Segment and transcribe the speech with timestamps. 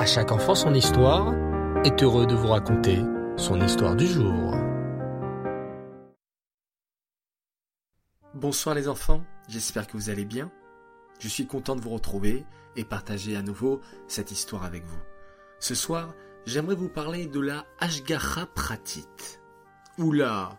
[0.00, 1.34] À chaque enfant son histoire
[1.84, 3.00] est heureux de vous raconter
[3.36, 4.54] son histoire du jour.
[8.32, 10.50] Bonsoir les enfants, j'espère que vous allez bien.
[11.18, 15.02] Je suis content de vous retrouver et partager à nouveau cette histoire avec vous.
[15.58, 16.14] Ce soir,
[16.46, 19.06] j'aimerais vous parler de la Ashgaha Pratit.
[19.98, 20.58] Oula,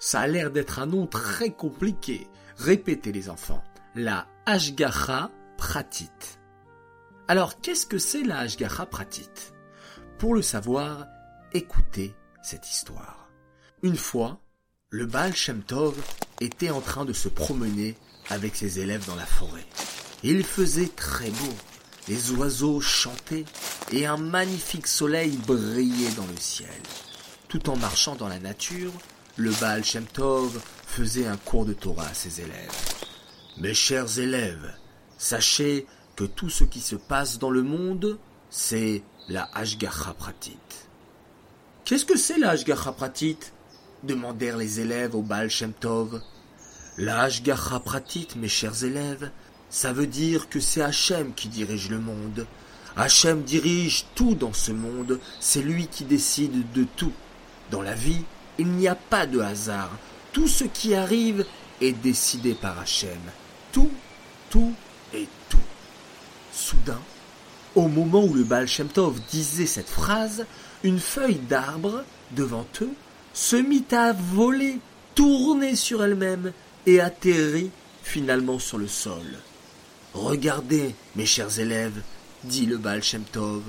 [0.00, 2.26] ça a l'air d'être un nom très compliqué.
[2.56, 3.62] Répétez les enfants.
[3.94, 6.39] La Ashgaha Pratit.
[7.30, 9.30] Alors, qu'est-ce que c'est la Ashgaha Pratit
[10.18, 11.06] Pour le savoir,
[11.52, 12.12] écoutez
[12.42, 13.28] cette histoire.
[13.84, 14.40] Une fois,
[14.88, 15.94] le Baal Shem Tov
[16.40, 17.96] était en train de se promener
[18.30, 19.64] avec ses élèves dans la forêt.
[20.24, 21.54] Il faisait très beau,
[22.08, 23.44] les oiseaux chantaient
[23.92, 26.82] et un magnifique soleil brillait dans le ciel.
[27.46, 28.92] Tout en marchant dans la nature,
[29.36, 32.74] le Baal Shem Tov faisait un cours de Torah à ses élèves.
[33.56, 34.74] Mes chers élèves,
[35.16, 35.86] sachez
[36.24, 38.18] tout ce qui se passe dans le monde,
[38.50, 40.58] c'est la Ashgacha Pratit.
[41.84, 43.38] Qu'est-ce que c'est la Ashgacha Pratit
[44.02, 46.20] demandèrent les élèves au Baal Shem Tov.
[46.98, 49.30] La Ashgacha Pratit, mes chers élèves,
[49.68, 52.46] ça veut dire que c'est Hachem qui dirige le monde.
[52.96, 57.12] Hachem dirige tout dans ce monde, c'est lui qui décide de tout.
[57.70, 58.24] Dans la vie,
[58.58, 59.90] il n'y a pas de hasard.
[60.32, 61.46] Tout ce qui arrive
[61.80, 63.18] est décidé par Hachem.
[63.72, 63.90] Tout,
[64.50, 64.74] tout.
[66.52, 67.00] Soudain,
[67.74, 70.46] au moment où le Baal Tov disait cette phrase,
[70.82, 72.92] une feuille d'arbre, devant eux,
[73.34, 74.78] se mit à voler,
[75.14, 76.52] tourner sur elle-même
[76.86, 77.70] et atterrit
[78.02, 79.38] finalement sur le sol.
[80.14, 82.02] Regardez, mes chers élèves,
[82.44, 83.02] dit le Baal
[83.32, 83.62] Tov,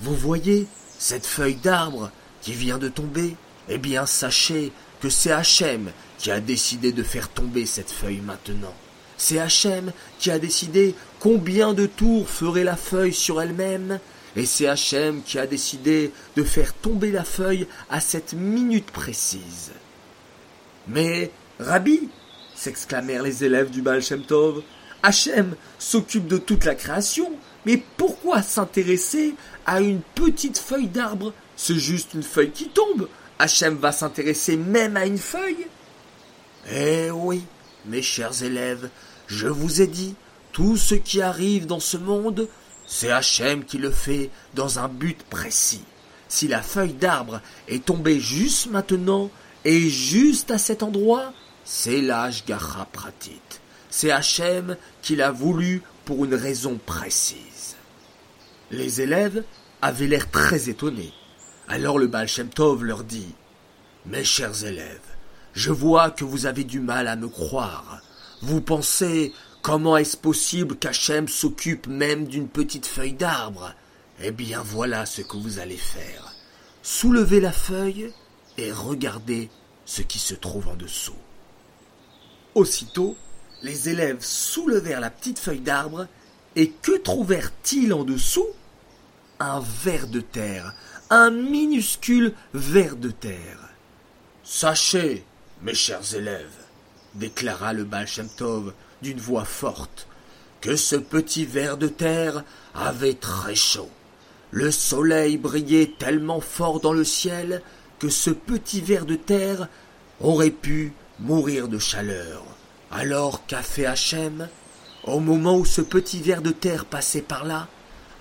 [0.00, 0.66] vous voyez
[0.98, 3.36] cette feuille d'arbre qui vient de tomber?
[3.68, 8.74] Eh bien, sachez que c'est Hachem qui a décidé de faire tomber cette feuille maintenant.
[9.16, 10.94] C'est Hachem qui a décidé
[11.24, 13.98] combien de tours ferait la feuille sur elle-même,
[14.36, 19.72] et c'est Hachem qui a décidé de faire tomber la feuille à cette minute précise.
[20.86, 22.10] Mais, Rabbi,
[22.54, 24.62] s'exclamèrent les élèves du Baal Shem Tov,
[25.02, 27.32] Hachem s'occupe de toute la création,
[27.64, 29.34] mais pourquoi s'intéresser
[29.64, 31.32] à une petite feuille d'arbre?
[31.56, 33.08] C'est juste une feuille qui tombe.
[33.38, 35.68] Hachem va s'intéresser même à une feuille
[36.70, 37.46] Eh oui,
[37.86, 38.90] mes chers élèves,
[39.26, 40.16] je vous ai dit,
[40.54, 42.48] tout ce qui arrive dans ce monde,
[42.86, 45.82] c'est Hachem qui le fait dans un but précis.
[46.28, 49.30] Si la feuille d'arbre est tombée juste maintenant
[49.64, 51.32] et juste à cet endroit,
[51.64, 53.40] c'est l'Ashgacha Pratit.
[53.90, 57.74] C'est Hachem qui l'a voulu pour une raison précise.
[58.70, 59.42] Les élèves
[59.82, 61.12] avaient l'air très étonnés.
[61.66, 63.34] Alors le Baal Shem Tov leur dit
[64.06, 65.00] Mes chers élèves,
[65.52, 68.02] je vois que vous avez du mal à me croire.
[68.40, 69.32] Vous pensez
[69.64, 73.72] comment est-ce possible qu'Hachem s'occupe même d'une petite feuille d'arbre?
[74.20, 76.34] Eh bien voilà ce que vous allez faire.
[76.82, 78.12] Soulevez la feuille
[78.58, 79.48] et regardez
[79.86, 81.16] ce qui se trouve en dessous.
[82.54, 83.16] Aussitôt,
[83.62, 86.08] les élèves soulevèrent la petite feuille d'arbre
[86.56, 88.46] et que trouvèrent-ils en dessous?
[89.40, 90.74] Un ver de terre,
[91.08, 93.70] un minuscule ver de terre.
[94.44, 95.24] Sachez,
[95.62, 96.66] mes chers élèves,
[97.14, 98.74] déclara le Baal Tov
[99.04, 100.08] d'une voix forte,
[100.62, 102.42] que ce petit ver de terre
[102.74, 103.90] avait très chaud.
[104.50, 107.60] Le soleil brillait tellement fort dans le ciel
[107.98, 109.68] que ce petit ver de terre
[110.20, 112.42] aurait pu mourir de chaleur.
[112.90, 114.48] Alors qu'a fait Hachem?
[115.04, 117.68] Au moment où ce petit ver de terre passait par là,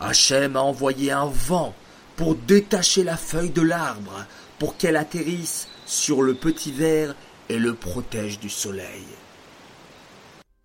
[0.02, 1.74] Hachem a envoyé un vent
[2.18, 4.26] pour détacher la feuille de l'arbre,
[4.60, 7.16] pour qu'elle atterrisse sur le petit ver
[7.48, 9.06] et le protège du soleil.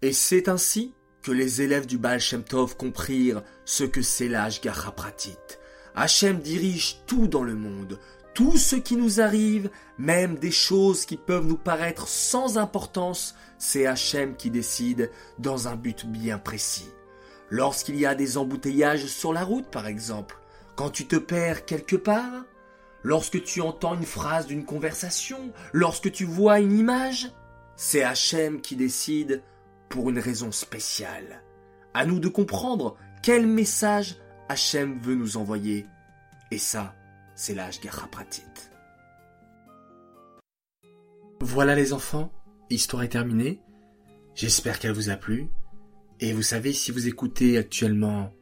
[0.00, 4.60] Et c'est ainsi que les élèves du Baal Shem Tov comprirent ce que c'est l'âge
[4.60, 5.36] Pratit.
[5.96, 7.98] Hachem dirige tout dans le monde,
[8.32, 13.86] tout ce qui nous arrive, même des choses qui peuvent nous paraître sans importance, c'est
[13.86, 15.10] Hachem qui décide
[15.40, 16.88] dans un but bien précis.
[17.50, 20.38] Lorsqu'il y a des embouteillages sur la route, par exemple,
[20.76, 22.44] quand tu te perds quelque part,
[23.02, 27.32] lorsque tu entends une phrase d'une conversation, lorsque tu vois une image,
[27.74, 29.42] c'est Hachem qui décide
[29.88, 31.42] pour une raison spéciale.
[31.94, 34.16] À nous de comprendre quel message
[34.48, 35.86] Hachem veut nous envoyer.
[36.50, 36.94] Et ça,
[37.34, 37.80] c'est l'âge
[38.10, 38.42] Pratit.
[41.40, 42.32] Voilà les enfants,
[42.70, 43.60] l'histoire est terminée.
[44.34, 45.48] J'espère qu'elle vous a plu.
[46.20, 48.32] Et vous savez, si vous écoutez actuellement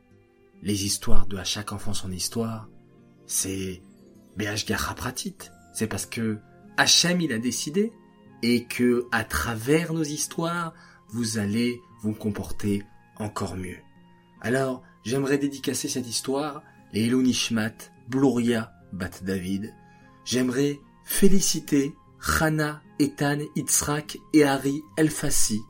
[0.62, 2.68] les histoires de À chaque enfant son histoire,
[3.26, 3.82] c'est
[4.36, 4.64] BH
[4.96, 5.36] Pratit.
[5.74, 6.38] C'est parce que
[6.76, 7.92] Hachem il a décidé
[8.42, 10.74] et que à travers nos histoires,
[11.08, 12.84] vous allez vous comporter
[13.18, 13.78] encore mieux.
[14.40, 16.62] Alors, j'aimerais dédicacer cette histoire
[16.92, 17.76] les Nishmat,
[18.08, 19.74] Bluria, Bat David.
[20.24, 21.94] J'aimerais féliciter
[22.40, 25.60] Hana, Ethan, Itzrak et Harry Elfassi,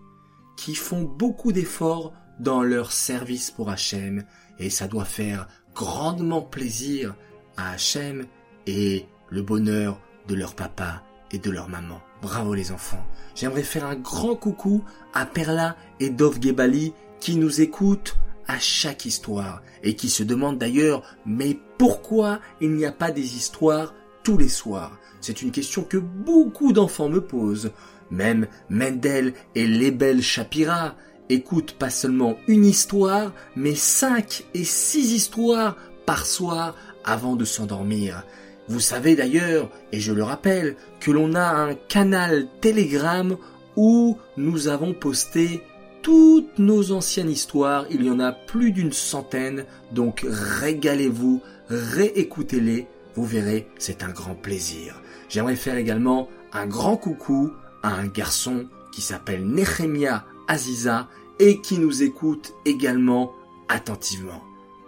[0.56, 4.24] qui font beaucoup d'efforts dans leur service pour Hachem,
[4.58, 7.14] et ça doit faire grandement plaisir
[7.56, 8.26] à Hachem
[8.66, 12.00] et le bonheur de leur papa et de leur maman.
[12.22, 13.04] Bravo les enfants.
[13.34, 14.82] J'aimerais faire un grand coucou
[15.12, 18.16] à Perla et Dov Gebali qui nous écoutent
[18.48, 23.36] à chaque histoire et qui se demandent d'ailleurs mais pourquoi il n'y a pas des
[23.36, 24.98] histoires tous les soirs?
[25.20, 27.72] C'est une question que beaucoup d'enfants me posent.
[28.10, 30.94] Même Mendel et Lebel Shapira
[31.28, 35.76] écoutent pas seulement une histoire, mais cinq et six histoires
[36.06, 38.24] par soir avant de s'endormir.
[38.68, 43.36] Vous savez d'ailleurs, et je le rappelle, que l'on a un canal Telegram
[43.76, 45.62] où nous avons posté
[46.02, 47.86] toutes nos anciennes histoires.
[47.90, 52.86] Il y en a plus d'une centaine, donc régalez-vous, réécoutez-les.
[53.14, 55.00] Vous verrez, c'est un grand plaisir.
[55.28, 57.52] J'aimerais faire également un grand coucou
[57.82, 61.08] à un garçon qui s'appelle Nehemia Aziza
[61.38, 63.32] et qui nous écoute également
[63.68, 64.42] attentivement.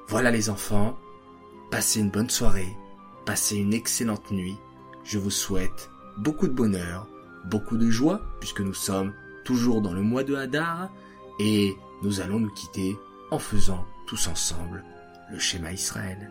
[0.09, 0.97] Voilà les enfants,
[1.71, 2.78] passez une bonne soirée
[3.29, 4.57] Passez une excellente nuit.
[5.05, 7.07] Je vous souhaite beaucoup de bonheur,
[7.45, 9.13] beaucoup de joie, puisque nous sommes
[9.45, 10.91] toujours dans le mois de Hadar,
[11.39, 12.97] et nous allons nous quitter
[13.31, 14.83] en faisant tous ensemble
[15.31, 16.31] le schéma Israël.